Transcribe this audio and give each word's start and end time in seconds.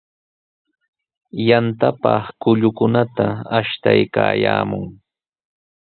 Yantapaq 1.47 2.23
kullukunata 2.41 3.25
ashtaykaayaamun. 3.57 4.85